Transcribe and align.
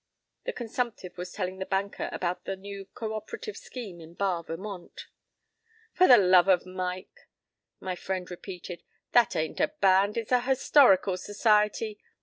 p> 0.01 0.03
The 0.49 0.53
consumptive 0.55 1.15
was 1.15 1.31
telling 1.31 1.59
the 1.59 1.65
banker 1.67 2.09
about 2.11 2.45
the 2.45 2.55
new 2.55 2.85
coöperative 2.95 3.55
scheme 3.55 4.01
in 4.01 4.15
Barre, 4.15 4.41
Vermont. 4.43 5.05
"For 5.93 6.07
the 6.07 6.17
love 6.17 6.49
o' 6.49 6.57
Mike!" 6.65 7.27
my 7.79 7.95
friend 7.95 8.31
repeated. 8.31 8.81
"That 9.11 9.35
ain't 9.35 9.59
a 9.59 9.67
band; 9.67 10.17
it's 10.17 10.31
a 10.31 10.41
historical 10.41 11.17
s'ciety. 11.17 11.99